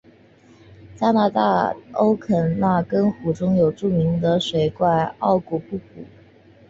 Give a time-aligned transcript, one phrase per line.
[0.95, 6.03] 加拿大欧肯纳根湖中有著名的水怪奥古布古。